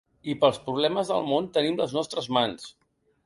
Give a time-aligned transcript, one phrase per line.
[0.31, 2.67] I pels problemes del món tenim les nostres mans.